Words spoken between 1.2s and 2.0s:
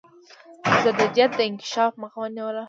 د انکشاف